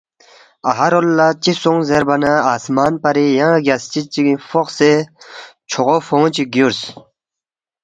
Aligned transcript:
تا 0.61 0.69
اَہا 0.69 0.87
رول 0.91 1.07
لہ 1.17 1.27
چِہ 1.43 1.51
سونگس 1.61 1.87
زیربا 1.89 2.15
نہ 2.21 2.31
آسمان 2.53 2.93
پری 3.01 3.25
ینگ 3.37 3.53
رگیاسترِد 3.55 4.07
چگِنگ 4.13 4.41
فوقسے 4.49 4.91
چھوغو 5.69 5.95
فونگ 6.07 6.29
چی 6.35 6.43
گیُورس، 6.53 6.81